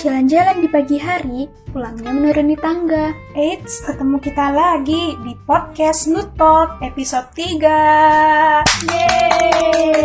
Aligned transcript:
Jalan-jalan 0.00 0.64
di 0.64 0.68
pagi 0.72 0.96
hari, 0.96 1.44
pulangnya 1.76 2.08
menuruni 2.08 2.56
tangga. 2.56 3.12
Eits, 3.36 3.84
ketemu 3.84 4.16
kita 4.16 4.48
lagi 4.48 5.12
di 5.20 5.36
podcast 5.44 6.08
Nutok 6.08 6.80
episode 6.80 7.28
3. 7.36 8.64
Yeay! 8.88 10.00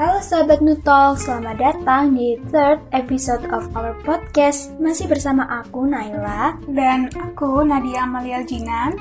Halo 0.00 0.24
sahabat 0.24 0.64
Nutol, 0.64 1.20
selamat 1.20 1.56
datang 1.60 2.16
di 2.16 2.40
third 2.48 2.80
episode 2.96 3.44
of 3.52 3.68
our 3.76 3.92
podcast. 4.08 4.72
Masih 4.80 5.04
bersama 5.04 5.44
aku 5.52 5.84
Naila. 5.84 6.56
Dan 6.64 7.12
aku 7.12 7.60
Nadia 7.60 8.08
Amalia 8.08 8.40
Jinan. 8.40 8.96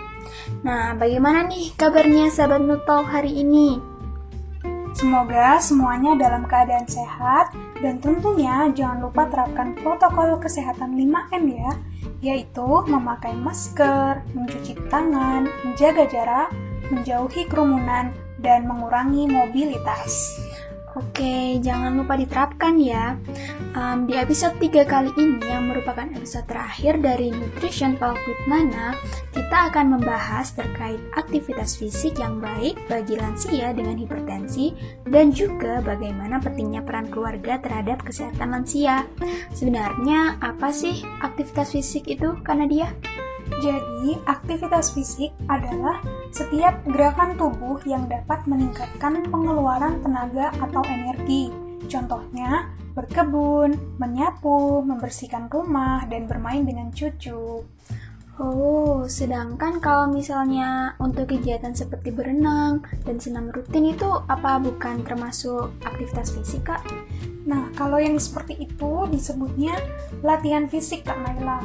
Nah, 0.67 0.99
bagaimana 0.99 1.47
nih 1.47 1.71
kabarnya 1.79 2.27
sahabat 2.27 2.59
Nutol 2.59 3.07
hari 3.07 3.39
ini? 3.39 3.79
Semoga 4.91 5.63
semuanya 5.63 6.19
dalam 6.19 6.43
keadaan 6.43 6.83
sehat 6.91 7.70
dan 7.81 7.97
tentunya 7.97 8.69
jangan 8.71 9.09
lupa 9.09 9.25
terapkan 9.27 9.73
protokol 9.73 10.37
kesehatan 10.37 10.93
5M 10.93 11.43
ya, 11.49 11.71
yaitu 12.21 12.69
memakai 12.85 13.33
masker, 13.33 14.21
mencuci 14.37 14.77
tangan, 14.93 15.49
menjaga 15.65 16.05
jarak, 16.05 16.49
menjauhi 16.93 17.49
kerumunan, 17.49 18.13
dan 18.41 18.69
mengurangi 18.69 19.25
mobilitas. 19.25 20.37
Oke, 20.91 21.55
jangan 21.63 21.95
lupa 21.95 22.19
diterapkan 22.19 22.75
ya. 22.75 23.15
Um, 23.71 24.11
di 24.11 24.19
episode 24.19 24.59
3 24.59 24.83
kali 24.83 25.07
ini 25.15 25.39
yang 25.47 25.71
merupakan 25.71 26.03
episode 26.11 26.43
terakhir 26.51 26.99
dari 26.99 27.31
Nutrition 27.31 27.95
Talk 27.95 28.19
with 28.27 28.43
Nana, 28.43 28.91
kita 29.31 29.71
akan 29.71 29.95
membahas 29.95 30.51
terkait 30.51 30.99
aktivitas 31.15 31.79
fisik 31.79 32.19
yang 32.19 32.43
baik 32.43 32.75
bagi 32.91 33.15
lansia 33.15 33.71
dengan 33.71 33.95
hipertensi 33.95 34.75
dan 35.07 35.31
juga 35.31 35.79
bagaimana 35.79 36.43
pentingnya 36.43 36.83
peran 36.83 37.07
keluarga 37.07 37.55
terhadap 37.63 38.03
kesehatan 38.03 38.51
lansia. 38.51 39.07
Sebenarnya 39.55 40.43
apa 40.43 40.75
sih 40.75 41.07
aktivitas 41.23 41.71
fisik 41.71 42.03
itu, 42.11 42.35
karena 42.43 42.67
dia? 42.67 42.87
Jadi, 43.63 44.19
aktivitas 44.27 44.91
fisik 44.91 45.31
adalah 45.47 46.03
setiap 46.31 46.79
gerakan 46.87 47.35
tubuh 47.35 47.77
yang 47.83 48.07
dapat 48.07 48.47
meningkatkan 48.47 49.27
pengeluaran 49.27 49.99
tenaga 49.99 50.55
atau 50.63 50.81
energi. 50.87 51.51
Contohnya, 51.91 52.71
berkebun, 52.95 53.99
menyapu, 53.99 54.79
membersihkan 54.83 55.51
rumah, 55.51 56.07
dan 56.07 56.27
bermain 56.27 56.63
dengan 56.63 56.87
cucu. 56.91 57.67
Oh, 58.41 59.05
sedangkan 59.05 59.77
kalau 59.77 60.09
misalnya 60.09 60.97
untuk 60.97 61.29
kegiatan 61.29 61.75
seperti 61.75 62.09
berenang 62.09 62.81
dan 63.05 63.21
senam 63.21 63.51
rutin 63.53 63.91
itu 63.91 64.07
apa 64.07 64.57
bukan 64.57 65.03
termasuk 65.05 65.75
aktivitas 65.83 66.33
fisik, 66.33 66.65
Kak? 66.71 66.81
Nah, 67.45 67.69
kalau 67.77 68.01
yang 68.01 68.17
seperti 68.17 68.57
itu 68.65 69.05
disebutnya 69.13 69.77
latihan 70.25 70.65
fisik, 70.65 71.05
Kak 71.05 71.21
Naila. 71.21 71.61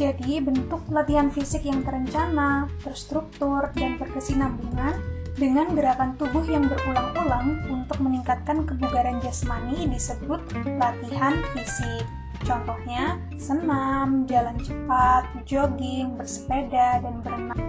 Jadi, 0.00 0.40
bentuk 0.40 0.80
latihan 0.88 1.28
fisik 1.28 1.68
yang 1.68 1.84
terencana, 1.84 2.64
terstruktur, 2.80 3.68
dan 3.76 4.00
berkesinambungan 4.00 4.96
dengan 5.36 5.76
gerakan 5.76 6.16
tubuh 6.16 6.40
yang 6.48 6.64
berulang-ulang 6.72 7.68
untuk 7.68 8.00
meningkatkan 8.00 8.64
kebugaran 8.64 9.20
jasmani 9.20 9.84
disebut 9.92 10.40
latihan 10.80 11.36
fisik. 11.52 12.08
Contohnya, 12.48 13.20
senam, 13.36 14.24
jalan 14.24 14.56
cepat, 14.64 15.28
jogging, 15.44 16.16
bersepeda, 16.16 17.04
dan 17.04 17.20
berenang. 17.20 17.60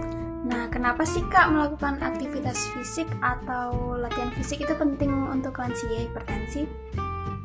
Nah, 0.48 0.72
kenapa 0.72 1.04
sih 1.04 1.28
Kak 1.28 1.52
melakukan 1.52 2.00
aktivitas 2.00 2.56
fisik 2.72 3.12
atau 3.20 4.00
latihan 4.00 4.32
fisik 4.40 4.64
itu 4.64 4.72
penting 4.80 5.12
untuk 5.28 5.60
lansia 5.60 6.08
hipertensi? 6.08 6.64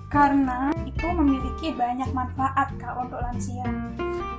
Karena 0.06 0.70
itu 0.86 1.10
memiliki 1.10 1.74
banyak 1.74 2.14
manfaat 2.14 2.70
Kak 2.78 2.94
untuk 3.02 3.18
lansia. 3.18 3.66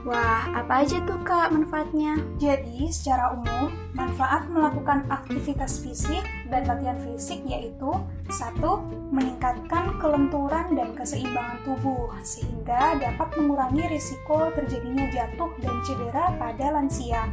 Wah, 0.08 0.48
apa 0.56 0.88
aja 0.88 1.04
tuh 1.04 1.20
Kak 1.20 1.52
manfaatnya? 1.52 2.16
Jadi, 2.40 2.88
secara 2.88 3.36
umum, 3.36 3.76
manfaat 3.92 4.48
melakukan 4.48 5.04
aktivitas 5.12 5.84
fisik 5.84 6.24
dan 6.48 6.64
latihan 6.64 6.96
fisik 7.04 7.44
yaitu 7.44 7.92
satu, 8.32 8.88
meningkatkan 9.12 10.00
kelenturan 10.00 10.80
dan 10.80 10.96
keseimbangan 10.96 11.60
tubuh 11.68 12.08
sehingga 12.24 12.96
dapat 13.04 13.36
mengurangi 13.36 13.84
risiko 13.92 14.48
terjadinya 14.56 15.12
jatuh 15.12 15.52
dan 15.60 15.76
cedera 15.84 16.32
pada 16.40 16.80
lansia. 16.80 17.28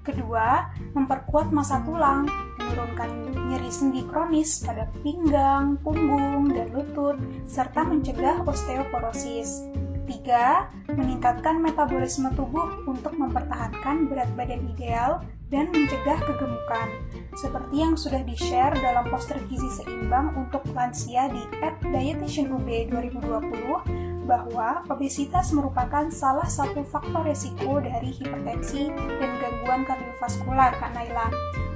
Kedua, 0.00 0.72
memperkuat 0.96 1.52
masa 1.52 1.84
tulang, 1.84 2.24
menurunkan 2.56 3.12
nyeri 3.52 3.68
sendi 3.68 4.08
kronis 4.08 4.64
pada 4.64 4.88
pinggang, 5.04 5.76
punggung, 5.84 6.48
dan 6.48 6.72
lutut, 6.72 7.20
serta 7.44 7.84
mencegah 7.84 8.40
osteoporosis. 8.48 9.68
Ketiga, 10.10 10.66
meningkatkan 10.90 11.62
metabolisme 11.62 12.34
tubuh 12.34 12.82
untuk 12.82 13.14
mempertahankan 13.14 14.10
berat 14.10 14.26
badan 14.34 14.66
ideal 14.74 15.22
dan 15.54 15.70
mencegah 15.70 16.18
kegemukan. 16.26 16.90
Seperti 17.38 17.78
yang 17.78 17.94
sudah 17.94 18.18
di-share 18.26 18.74
dalam 18.82 19.06
poster 19.06 19.38
gizi 19.46 19.70
seimbang 19.70 20.34
untuk 20.34 20.66
lansia 20.74 21.30
di 21.30 21.46
Dietitian 21.94 22.50
UB 22.50 22.90
2020 22.90 24.09
bahwa 24.30 24.86
obesitas 24.86 25.50
merupakan 25.50 26.06
salah 26.14 26.46
satu 26.46 26.86
faktor 26.86 27.26
resiko 27.26 27.82
dari 27.82 28.14
hipertensi 28.14 28.86
dan 28.94 29.30
gangguan 29.42 29.82
kardiovaskular, 29.82 30.70
Kak 30.78 30.94
Naila. 30.94 31.26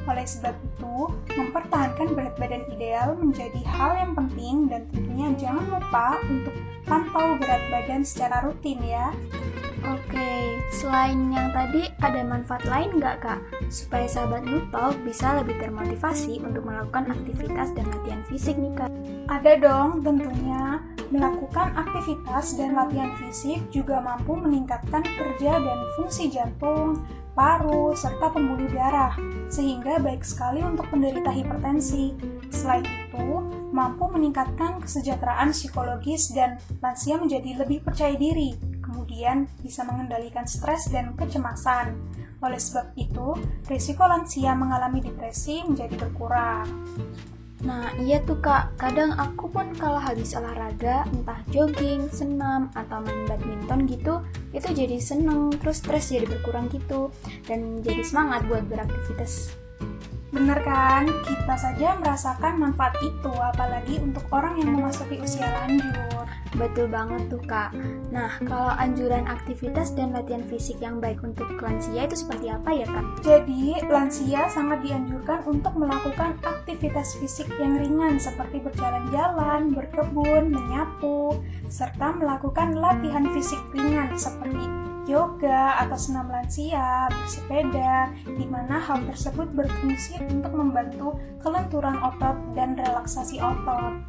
Oleh 0.06 0.22
sebab 0.22 0.54
itu, 0.62 1.10
mempertahankan 1.34 2.14
berat 2.14 2.38
badan 2.38 2.62
ideal 2.70 3.18
menjadi 3.18 3.58
hal 3.66 3.98
yang 3.98 4.12
penting 4.14 4.70
dan 4.70 4.86
tentunya 4.94 5.28
jangan 5.34 5.66
lupa 5.66 6.22
untuk 6.30 6.54
pantau 6.86 7.34
berat 7.42 7.62
badan 7.74 8.06
secara 8.06 8.46
rutin 8.46 8.78
ya. 8.86 9.10
Oke, 9.84 10.56
selain 10.72 11.28
yang 11.28 11.52
tadi 11.52 11.84
ada 12.00 12.24
manfaat 12.24 12.64
lain 12.64 12.96
nggak 12.96 13.20
kak? 13.20 13.40
Supaya 13.68 14.08
sahabat 14.08 14.48
Nutol 14.48 14.96
bisa 15.04 15.36
lebih 15.36 15.60
termotivasi 15.60 16.40
untuk 16.40 16.64
melakukan 16.64 17.12
aktivitas 17.12 17.76
dan 17.76 17.84
latihan 17.92 18.22
fisik 18.24 18.56
nih 18.56 18.72
kak? 18.72 18.88
Ada 19.28 19.60
dong 19.60 20.00
tentunya. 20.00 20.80
Melakukan 21.12 21.76
aktivitas 21.76 22.56
dan 22.56 22.76
latihan 22.78 23.12
fisik 23.20 23.60
juga 23.68 24.00
mampu 24.00 24.38
meningkatkan 24.38 25.04
kerja 25.04 25.60
dan 25.60 25.78
fungsi 25.98 26.32
jantung, 26.32 27.04
paru, 27.34 27.92
serta 27.92 28.30
pembuluh 28.30 28.70
darah, 28.70 29.12
sehingga 29.50 29.98
baik 29.98 30.22
sekali 30.22 30.62
untuk 30.62 30.86
penderita 30.88 31.28
hipertensi. 31.34 32.14
Selain 32.48 32.86
itu, 32.86 33.42
mampu 33.74 34.06
meningkatkan 34.06 34.78
kesejahteraan 34.80 35.50
psikologis 35.50 36.30
dan 36.30 36.62
lansia 36.78 37.18
menjadi 37.18 37.66
lebih 37.66 37.82
percaya 37.82 38.14
diri, 38.14 38.54
kemudian 38.80 39.50
bisa 39.60 39.82
mengendalikan 39.82 40.46
stres 40.46 40.88
dan 40.94 41.18
kecemasan. 41.18 41.98
Oleh 42.38 42.60
sebab 42.60 42.94
itu, 42.94 43.34
risiko 43.66 44.06
lansia 44.06 44.54
mengalami 44.54 45.02
depresi 45.02 45.66
menjadi 45.66 45.96
berkurang. 45.98 46.66
Nah 47.64 47.96
iya 47.96 48.20
tuh 48.20 48.36
kak, 48.44 48.76
kadang 48.76 49.16
aku 49.16 49.48
pun 49.48 49.72
kalau 49.80 49.96
habis 49.96 50.36
olahraga, 50.36 51.08
entah 51.08 51.40
jogging, 51.48 52.12
senam, 52.12 52.68
atau 52.76 53.00
main 53.00 53.24
badminton 53.24 53.88
gitu, 53.88 54.20
itu 54.52 54.68
jadi 54.68 55.00
seneng, 55.00 55.48
terus 55.56 55.80
stres 55.80 56.12
jadi 56.12 56.28
berkurang 56.28 56.68
gitu, 56.68 57.08
dan 57.48 57.80
jadi 57.80 58.04
semangat 58.04 58.44
buat 58.52 58.68
beraktivitas. 58.68 59.56
Bener 60.28 60.60
kan? 60.60 61.08
Kita 61.24 61.56
saja 61.56 61.96
merasakan 61.96 62.60
manfaat 62.60 63.00
itu, 63.00 63.32
apalagi 63.32 63.96
untuk 63.96 64.28
orang 64.28 64.60
yang 64.60 64.76
memasuki 64.76 65.16
usia 65.24 65.48
lanjut. 65.48 66.13
Betul 66.54 66.86
banget 66.86 67.26
tuh 67.26 67.42
kak. 67.42 67.74
Nah, 68.14 68.38
kalau 68.46 68.70
anjuran 68.78 69.26
aktivitas 69.26 69.90
dan 69.98 70.14
latihan 70.14 70.46
fisik 70.46 70.78
yang 70.78 71.02
baik 71.02 71.18
untuk 71.26 71.50
lansia 71.58 72.06
itu 72.06 72.14
seperti 72.14 72.46
apa 72.50 72.70
ya 72.70 72.86
kak? 72.86 73.06
Jadi, 73.26 73.82
lansia 73.90 74.46
sangat 74.46 74.86
dianjurkan 74.86 75.42
untuk 75.50 75.74
melakukan 75.74 76.38
aktivitas 76.46 77.18
fisik 77.18 77.50
yang 77.58 77.74
ringan 77.74 78.22
seperti 78.22 78.62
berjalan-jalan, 78.62 79.74
berkebun, 79.74 80.54
menyapu, 80.54 81.42
serta 81.66 82.14
melakukan 82.14 82.78
latihan 82.78 83.26
fisik 83.34 83.58
ringan 83.74 84.14
seperti 84.14 84.83
yoga 85.04 85.80
atau 85.84 85.96
senam 85.96 86.28
lansia, 86.28 87.08
bersepeda, 87.12 88.12
di 88.24 88.46
mana 88.48 88.80
hal 88.80 89.04
tersebut 89.08 89.48
berfungsi 89.52 90.20
untuk 90.28 90.52
membantu 90.52 91.16
kelenturan 91.44 92.00
otot 92.00 92.36
dan 92.56 92.76
relaksasi 92.76 93.40
otot. 93.40 94.00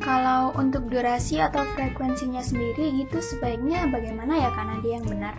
Kalau 0.00 0.52
untuk 0.56 0.92
durasi 0.92 1.40
atau 1.40 1.64
frekuensinya 1.74 2.44
sendiri 2.44 3.04
gitu 3.04 3.18
sebaiknya 3.18 3.88
bagaimana 3.88 4.38
ya 4.38 4.50
karena 4.52 4.76
dia 4.84 4.92
yang 5.00 5.06
benar? 5.08 5.34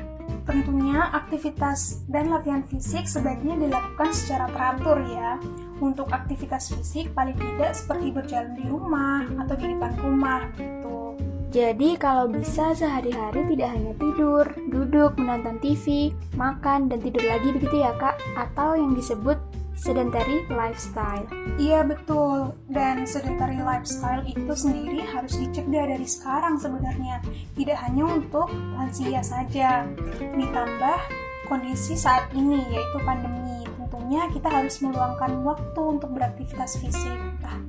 Tentunya 0.47 1.11
aktivitas 1.11 2.07
dan 2.07 2.31
latihan 2.31 2.63
fisik 2.63 3.03
sebaiknya 3.03 3.59
dilakukan 3.59 4.15
secara 4.15 4.47
teratur 4.47 5.03
ya. 5.11 5.35
Untuk 5.77 6.09
aktivitas 6.09 6.73
fisik 6.73 7.11
paling 7.13 7.35
tidak 7.35 7.75
seperti 7.75 8.15
berjalan 8.15 8.55
di 8.55 8.65
rumah 8.65 9.27
atau 9.43 9.55
di 9.59 9.65
depan 9.75 9.91
rumah 9.99 10.47
gitu. 10.55 11.06
Jadi 11.47 11.95
kalau 11.95 12.27
bisa 12.27 12.75
sehari-hari 12.75 13.39
tidak 13.55 13.69
hanya 13.71 13.93
tidur, 13.95 14.45
duduk, 14.67 15.15
menonton 15.15 15.57
TV, 15.63 16.11
makan, 16.35 16.91
dan 16.91 16.99
tidur 16.99 17.23
lagi 17.23 17.55
begitu 17.55 17.81
ya 17.81 17.95
kak? 17.95 18.19
Atau 18.35 18.75
yang 18.75 18.91
disebut 18.93 19.39
sedentary 19.77 20.43
lifestyle. 20.49 21.23
Iya 21.55 21.85
betul, 21.85 22.51
dan 22.73 23.05
sedentary 23.05 23.61
lifestyle 23.61 24.25
itu 24.25 24.51
sendiri 24.51 25.05
harus 25.05 25.37
dicegah 25.37 25.85
dari 25.87 26.03
sekarang 26.03 26.57
sebenarnya, 26.57 27.21
tidak 27.53 27.77
hanya 27.85 28.03
untuk 28.09 28.49
lansia 28.75 29.21
saja. 29.21 29.85
Ditambah 30.19 30.99
kondisi 31.47 31.95
saat 31.95 32.27
ini 32.33 32.59
yaitu 32.73 32.97
pandemi, 33.05 33.63
tentunya 33.77 34.27
kita 34.33 34.49
harus 34.49 34.81
meluangkan 34.83 35.45
waktu 35.45 35.81
untuk 35.81 36.11
beraktivitas 36.11 36.81
fisik, 36.81 37.15
di 37.15 37.66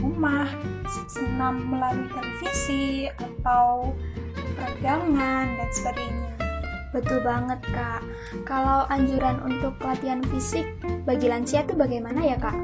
rumah, 0.00 0.48
senam 1.06 1.68
melalui 1.68 2.08
televisi, 2.10 3.06
atau 3.12 3.92
peregangan, 4.56 5.46
dan 5.54 5.70
sebagainya. 5.70 6.32
Betul 6.90 7.22
banget 7.22 7.62
kak. 7.70 8.02
Kalau 8.42 8.82
anjuran 8.90 9.38
untuk 9.46 9.78
latihan 9.78 10.18
fisik 10.26 10.66
bagi 11.06 11.30
lansia 11.30 11.62
itu 11.62 11.78
bagaimana 11.78 12.18
ya 12.26 12.34
kak? 12.34 12.56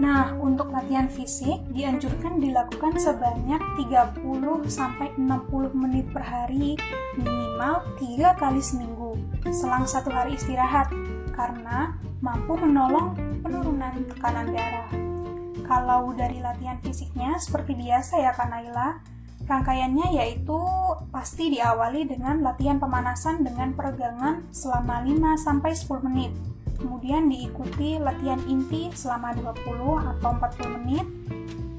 Nah, 0.00 0.32
untuk 0.40 0.72
latihan 0.72 1.12
fisik 1.12 1.60
dianjurkan 1.76 2.40
dilakukan 2.40 2.96
sebanyak 2.96 3.60
30 3.76 4.64
sampai 4.64 5.12
60 5.20 5.76
menit 5.76 6.08
per 6.08 6.24
hari, 6.24 6.80
minimal 7.20 7.84
3 8.00 8.32
kali 8.40 8.64
seminggu, 8.64 9.20
selang 9.52 9.84
satu 9.84 10.08
hari 10.08 10.40
istirahat, 10.40 10.88
karena 11.36 12.00
mampu 12.24 12.56
menolong 12.56 13.12
penurunan 13.44 13.92
tekanan 14.08 14.48
darah. 14.56 14.99
Kalau 15.70 16.10
dari 16.18 16.42
latihan 16.42 16.82
fisiknya 16.82 17.38
seperti 17.38 17.78
biasa 17.78 18.18
ya 18.18 18.34
Kak 18.34 18.50
Naila, 18.50 18.98
Rangkaiannya 19.50 20.14
yaitu 20.14 20.58
pasti 21.10 21.50
diawali 21.50 22.06
dengan 22.06 22.38
latihan 22.38 22.78
pemanasan 22.78 23.42
dengan 23.42 23.74
peregangan 23.74 24.46
selama 24.54 25.02
5-10 25.02 26.06
menit. 26.06 26.30
Kemudian 26.78 27.26
diikuti 27.26 27.98
latihan 27.98 28.38
inti 28.46 28.94
selama 28.94 29.34
20 29.34 30.06
atau 30.16 30.30
40 30.38 30.76
menit. 30.78 31.06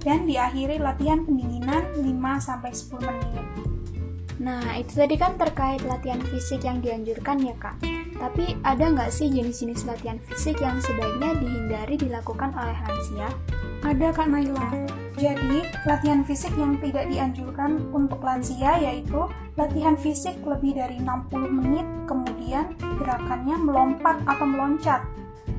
Dan 0.01 0.27
diakhiri 0.27 0.81
latihan 0.83 1.23
pendinginan 1.23 1.85
5-10 1.95 3.07
menit. 3.07 3.45
Nah, 4.41 4.75
itu 4.75 4.97
tadi 4.97 5.15
kan 5.15 5.37
terkait 5.37 5.85
latihan 5.85 6.19
fisik 6.27 6.65
yang 6.65 6.81
dianjurkan 6.81 7.39
ya 7.39 7.55
kak. 7.55 7.77
Tapi 8.19 8.57
ada 8.65 8.89
nggak 8.89 9.13
sih 9.13 9.29
jenis-jenis 9.29 9.85
latihan 9.85 10.17
fisik 10.27 10.59
yang 10.59 10.81
sebaiknya 10.81 11.37
dihindari 11.37 11.95
dilakukan 11.95 12.49
oleh 12.51 12.75
lansia? 12.83 13.29
Ada 13.81 14.13
Kak 14.13 14.29
Naila. 14.29 14.85
Jadi, 15.17 15.65
latihan 15.89 16.21
fisik 16.21 16.53
yang 16.53 16.77
tidak 16.77 17.09
dianjurkan 17.09 17.89
untuk 17.89 18.21
lansia 18.21 18.77
yaitu 18.77 19.25
latihan 19.57 19.97
fisik 19.97 20.37
lebih 20.45 20.77
dari 20.77 21.01
60 21.01 21.49
menit, 21.49 21.85
kemudian 22.05 22.77
gerakannya 23.01 23.57
melompat 23.57 24.21
atau 24.29 24.45
meloncat. 24.45 25.01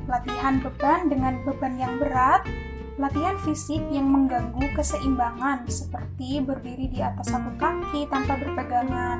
Latihan 0.07 0.63
beban 0.63 1.11
dengan 1.11 1.43
beban 1.43 1.75
yang 1.75 1.99
berat, 1.99 2.47
latihan 2.95 3.35
fisik 3.43 3.83
yang 3.91 4.07
mengganggu 4.07 4.71
keseimbangan 4.71 5.67
seperti 5.67 6.39
berdiri 6.39 6.87
di 6.91 6.99
atas 7.03 7.27
satu 7.27 7.51
kaki 7.59 8.07
tanpa 8.07 8.39
berpegangan, 8.39 9.19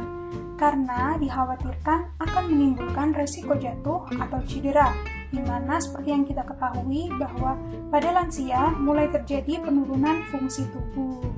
karena 0.56 1.19
dikhawatirkan 1.19 2.07
akan 2.23 2.44
menimbulkan 2.47 3.11
resiko 3.11 3.56
jatuh 3.59 4.07
atau 4.15 4.39
cedera 4.47 4.95
di 5.33 5.41
mana 5.41 5.81
seperti 5.81 6.13
yang 6.13 6.24
kita 6.30 6.45
ketahui 6.45 7.09
bahwa 7.18 7.57
pada 7.89 8.13
lansia 8.13 8.69
mulai 8.77 9.09
terjadi 9.09 9.65
penurunan 9.65 10.21
fungsi 10.30 10.69
tubuh. 10.69 11.33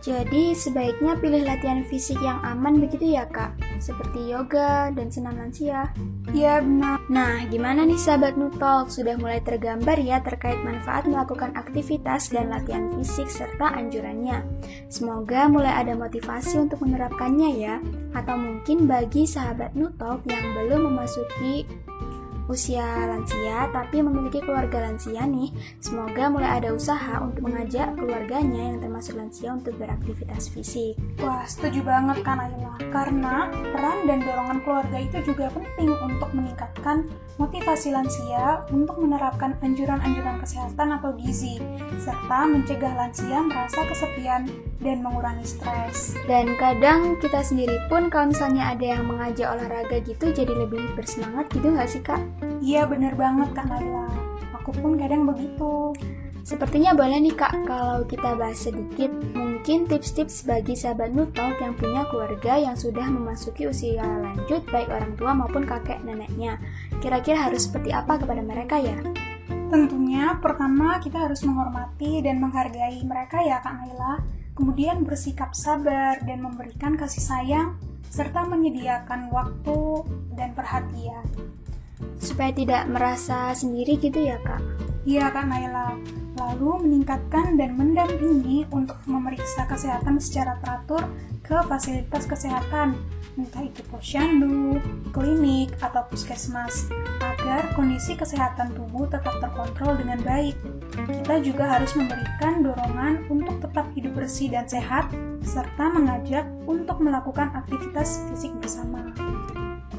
Jadi 0.00 0.56
sebaiknya 0.56 1.12
pilih 1.20 1.44
latihan 1.44 1.84
fisik 1.84 2.16
yang 2.24 2.40
aman 2.40 2.80
begitu 2.80 3.20
ya 3.20 3.28
kak? 3.28 3.52
Seperti 3.76 4.32
yoga 4.32 4.88
dan 4.96 5.12
senam 5.12 5.36
lansia. 5.36 5.92
Iya 6.32 6.64
benar. 6.64 7.04
Nah, 7.12 7.44
gimana 7.52 7.84
nih 7.84 8.00
sahabat 8.00 8.40
Nutalk? 8.40 8.88
Sudah 8.88 9.20
mulai 9.20 9.44
tergambar 9.44 10.00
ya 10.00 10.24
terkait 10.24 10.56
manfaat 10.64 11.04
melakukan 11.04 11.52
aktivitas 11.52 12.32
dan 12.32 12.48
latihan 12.48 12.88
fisik 12.96 13.28
serta 13.28 13.76
anjurannya. 13.76 14.40
Semoga 14.88 15.52
mulai 15.52 15.84
ada 15.84 15.92
motivasi 15.92 16.64
untuk 16.64 16.80
menerapkannya 16.80 17.50
ya. 17.60 17.76
Atau 18.16 18.40
mungkin 18.40 18.88
bagi 18.88 19.28
sahabat 19.28 19.76
Nutalk 19.76 20.24
yang 20.24 20.56
belum 20.56 20.96
memasuki 20.96 21.68
usia 22.50 22.82
lansia 23.06 23.70
tapi 23.70 24.02
memiliki 24.02 24.42
keluarga 24.42 24.82
lansia 24.90 25.22
nih, 25.22 25.54
semoga 25.78 26.26
mulai 26.26 26.58
ada 26.58 26.74
usaha 26.74 27.22
untuk 27.22 27.46
mengajak 27.46 27.94
keluarganya 27.94 28.74
yang 28.74 28.78
termasuk 28.82 29.14
lansia 29.14 29.54
untuk 29.54 29.78
beraktivitas 29.78 30.50
fisik. 30.50 30.98
Wah, 31.22 31.46
setuju 31.46 31.86
banget 31.86 32.26
kan 32.26 32.42
Ayla. 32.42 32.74
Karena 32.90 33.46
peran 33.70 34.10
dan 34.10 34.18
dorongan 34.26 34.58
keluarga 34.66 34.98
itu 34.98 35.18
juga 35.30 35.46
penting 35.54 35.94
untuk 35.94 36.30
meningkatkan 36.34 37.06
motivasi 37.38 37.94
lansia 37.94 38.66
untuk 38.74 38.98
menerapkan 38.98 39.54
anjuran-anjuran 39.62 40.42
kesehatan 40.42 40.98
atau 40.98 41.14
gizi, 41.14 41.62
serta 42.02 42.50
mencegah 42.50 42.92
lansia 42.98 43.38
merasa 43.46 43.80
kesepian 43.86 44.50
dan 44.80 45.04
mengurangi 45.04 45.44
stres. 45.44 46.16
Dan 46.24 46.56
kadang 46.56 47.20
kita 47.20 47.44
sendiri 47.44 47.76
pun 47.86 48.08
kalau 48.08 48.32
misalnya 48.32 48.72
ada 48.72 48.96
yang 48.96 49.04
mengajak 49.06 49.48
olahraga 49.48 50.00
gitu 50.02 50.32
jadi 50.32 50.52
lebih 50.52 50.82
bersemangat 50.96 51.46
gitu 51.52 51.68
nggak 51.70 51.88
sih 51.88 52.02
kak? 52.02 52.20
Iya 52.60 52.88
bener 52.88 53.16
banget 53.16 53.52
Kak 53.52 53.66
Naila. 53.68 54.08
Aku 54.60 54.72
pun 54.76 54.96
kadang 55.00 55.24
begitu. 55.24 55.92
Sepertinya 56.40 56.96
boleh 56.96 57.20
nih 57.20 57.36
kak 57.36 57.52
kalau 57.68 58.02
kita 58.08 58.32
bahas 58.32 58.64
sedikit 58.64 59.12
mungkin 59.36 59.84
tips-tips 59.84 60.48
bagi 60.48 60.72
sahabat 60.72 61.12
Nutalk 61.12 61.60
yang 61.60 61.76
punya 61.76 62.08
keluarga 62.08 62.56
yang 62.56 62.74
sudah 62.74 63.04
memasuki 63.06 63.68
usia 63.68 64.02
lanjut 64.02 64.64
baik 64.72 64.88
orang 64.88 65.12
tua 65.20 65.36
maupun 65.36 65.68
kakek 65.68 66.00
neneknya. 66.00 66.56
Kira-kira 67.04 67.48
harus 67.48 67.68
seperti 67.68 67.92
apa 67.92 68.16
kepada 68.16 68.40
mereka 68.40 68.80
ya? 68.80 68.96
Tentunya 69.70 70.34
pertama 70.40 70.98
kita 70.98 71.28
harus 71.28 71.44
menghormati 71.44 72.24
dan 72.24 72.40
menghargai 72.40 73.04
mereka 73.04 73.44
ya 73.44 73.60
Kak 73.60 73.76
Naila. 73.76 74.24
Kemudian 74.56 75.04
bersikap 75.04 75.52
sabar 75.52 76.18
dan 76.24 76.40
memberikan 76.40 76.96
kasih 76.96 77.22
sayang 77.22 77.68
serta 78.10 78.42
menyediakan 78.48 79.30
waktu 79.30 80.02
dan 80.34 80.50
perhatian 80.58 81.22
supaya 82.20 82.52
tidak 82.52 82.86
merasa 82.88 83.52
sendiri 83.56 83.96
gitu 83.96 84.20
ya 84.20 84.36
kak? 84.44 84.60
Iya 85.08 85.32
kak 85.32 85.48
Naila. 85.48 85.96
Lalu 86.40 86.88
meningkatkan 86.88 87.60
dan 87.60 87.76
mendampingi 87.76 88.64
untuk 88.72 88.96
memeriksa 89.04 89.68
kesehatan 89.68 90.16
secara 90.16 90.56
teratur 90.64 91.04
ke 91.44 91.58
fasilitas 91.66 92.24
kesehatan, 92.30 92.94
entah 93.34 93.64
itu 93.66 93.82
posyandu, 93.90 94.78
klinik, 95.10 95.74
atau 95.82 96.06
puskesmas, 96.06 96.86
agar 97.18 97.74
kondisi 97.74 98.14
kesehatan 98.14 98.70
tubuh 98.78 99.10
tetap 99.10 99.34
terkontrol 99.42 99.98
dengan 99.98 100.22
baik. 100.22 100.54
Kita 100.94 101.42
juga 101.42 101.76
harus 101.76 101.90
memberikan 101.98 102.62
dorongan 102.62 103.26
untuk 103.26 103.58
tetap 103.66 103.90
hidup 103.98 104.14
bersih 104.14 104.48
dan 104.54 104.70
sehat, 104.70 105.10
serta 105.42 105.90
mengajak 105.90 106.46
untuk 106.70 107.02
melakukan 107.02 107.50
aktivitas 107.52 108.22
fisik 108.30 108.54
bersama. 108.62 109.19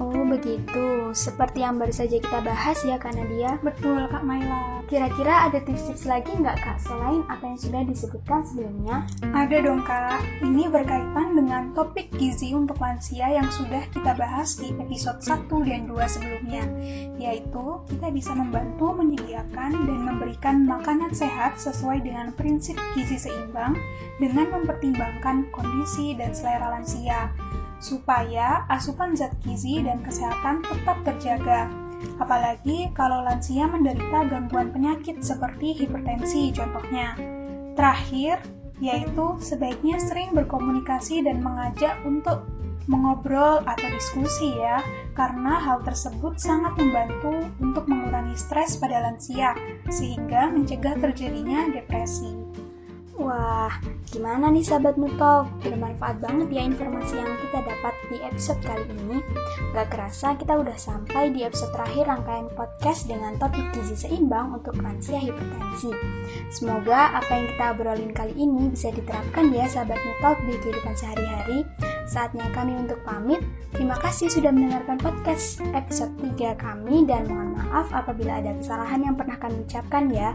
Oh 0.02 0.26
begitu, 0.26 1.14
seperti 1.14 1.62
yang 1.62 1.78
baru 1.78 1.94
saja 1.94 2.18
kita 2.18 2.42
bahas 2.42 2.82
ya 2.82 2.98
Kak 2.98 3.14
Nadia. 3.14 3.62
Betul 3.62 4.10
Kak 4.10 4.26
Maila. 4.26 4.82
Kira-kira 4.90 5.46
ada 5.46 5.62
tips-tips 5.62 6.10
lagi 6.10 6.34
nggak 6.42 6.58
Kak 6.58 6.82
selain 6.82 7.22
apa 7.30 7.46
yang 7.46 7.60
sudah 7.62 7.86
disebutkan 7.86 8.42
sebelumnya? 8.42 9.06
Ada 9.30 9.62
dong 9.62 9.86
Kak, 9.86 10.26
ini 10.42 10.66
berkaitan 10.74 11.38
dengan 11.38 11.70
topik 11.78 12.10
gizi 12.18 12.58
untuk 12.58 12.82
lansia 12.82 13.30
yang 13.30 13.46
sudah 13.54 13.86
kita 13.94 14.18
bahas 14.18 14.58
di 14.58 14.74
episode 14.74 15.22
1 15.22 15.70
dan 15.70 15.86
2 15.86 15.94
sebelumnya 16.10 16.66
Yaitu 17.22 17.86
kita 17.94 18.10
bisa 18.10 18.34
membantu 18.34 18.98
menyediakan 18.98 19.86
dan 19.86 20.00
memberikan 20.02 20.66
makanan 20.66 21.14
sehat 21.14 21.62
sesuai 21.62 22.02
dengan 22.02 22.34
prinsip 22.34 22.74
gizi 22.98 23.22
seimbang 23.22 23.78
dengan 24.18 24.50
mempertimbangkan 24.50 25.54
kondisi 25.54 26.18
dan 26.18 26.34
selera 26.34 26.74
lansia 26.74 27.30
supaya 27.82 28.64
asupan 28.70 29.18
zat 29.18 29.34
gizi 29.42 29.82
dan 29.82 30.06
kesehatan 30.06 30.62
tetap 30.62 31.02
terjaga. 31.02 31.68
Apalagi 32.22 32.94
kalau 32.94 33.26
lansia 33.26 33.66
menderita 33.66 34.26
gangguan 34.30 34.70
penyakit 34.70 35.22
seperti 35.26 35.74
hipertensi 35.74 36.54
contohnya. 36.54 37.18
Terakhir, 37.74 38.42
yaitu 38.82 39.38
sebaiknya 39.42 39.98
sering 40.02 40.34
berkomunikasi 40.34 41.26
dan 41.26 41.42
mengajak 41.42 41.98
untuk 42.06 42.46
mengobrol 42.90 43.62
atau 43.62 43.88
diskusi 43.94 44.58
ya, 44.58 44.82
karena 45.14 45.62
hal 45.62 45.86
tersebut 45.86 46.42
sangat 46.42 46.74
membantu 46.82 47.34
untuk 47.62 47.86
mengurangi 47.86 48.34
stres 48.34 48.78
pada 48.82 49.06
lansia, 49.06 49.54
sehingga 49.94 50.50
mencegah 50.50 50.98
terjadinya 50.98 51.70
depresi. 51.70 52.34
Wah, 53.22 53.70
gimana 54.10 54.50
nih 54.50 54.66
sahabat 54.66 54.98
Nutalk? 54.98 55.46
Bermanfaat 55.62 56.26
banget 56.26 56.50
ya 56.58 56.66
informasi 56.66 57.22
yang 57.22 57.30
kita 57.38 57.62
dapat 57.70 57.94
di 58.10 58.18
episode 58.18 58.58
kali 58.66 58.82
ini. 58.98 59.22
Gak 59.78 59.94
kerasa 59.94 60.34
kita 60.42 60.58
udah 60.58 60.74
sampai 60.74 61.30
di 61.30 61.46
episode 61.46 61.70
terakhir 61.70 62.10
rangkaian 62.10 62.50
podcast 62.58 63.06
dengan 63.06 63.38
topik 63.38 63.62
gizi 63.78 63.94
seimbang 63.94 64.58
untuk 64.58 64.74
lansia 64.82 65.22
hipertensi. 65.22 65.94
Semoga 66.50 67.22
apa 67.22 67.30
yang 67.30 67.48
kita 67.54 67.66
obrolin 67.78 68.10
kali 68.10 68.34
ini 68.34 68.74
bisa 68.74 68.90
diterapkan 68.90 69.54
ya 69.54 69.70
sahabat 69.70 70.02
Nutalk 70.02 70.42
di 70.50 70.58
kehidupan 70.58 70.94
sehari-hari. 70.98 71.60
Saatnya 72.10 72.50
kami 72.58 72.74
untuk 72.74 72.98
pamit. 73.06 73.46
Terima 73.70 74.02
kasih 74.02 74.34
sudah 74.34 74.50
mendengarkan 74.50 74.98
podcast 74.98 75.62
episode 75.78 76.12
3 76.18 76.58
kami 76.58 77.06
dan 77.06 77.30
mohon 77.30 77.54
maaf 77.54 77.94
apabila 77.94 78.42
ada 78.42 78.58
kesalahan 78.58 79.06
yang 79.06 79.14
pernah 79.14 79.38
kami 79.38 79.62
ucapkan 79.62 80.10
ya. 80.10 80.34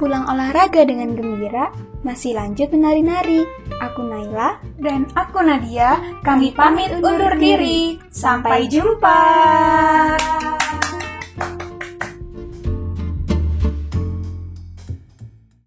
Pulang 0.00 0.24
olahraga 0.32 0.80
dengan 0.88 1.12
gembira, 1.12 1.68
masih 2.00 2.32
lanjut 2.32 2.72
menari-nari. 2.72 3.44
Aku 3.84 4.00
Naila 4.00 4.56
dan 4.80 5.04
aku 5.12 5.44
Nadia. 5.44 6.00
Kami 6.24 6.56
pamit 6.56 6.88
undur 7.04 7.36
diri. 7.36 8.00
Sampai 8.08 8.64
jumpa. 8.64 9.20